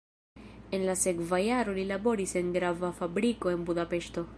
En 0.77 0.85
la 0.87 0.95
sekva 1.01 1.41
jaro 1.49 1.77
li 1.77 1.85
laboris 1.93 2.35
en 2.43 2.51
grava 2.59 2.93
fabriko 3.03 3.57
en 3.59 3.69
Budapeŝto. 3.71 4.27